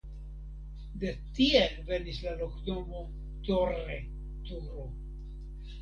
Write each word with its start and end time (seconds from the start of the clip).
De 1.03 1.11
tie 1.41 1.61
venis 1.91 2.23
la 2.25 2.35
loknomo 2.41 3.05
"Torre" 3.51 4.03
(turo). 4.51 4.93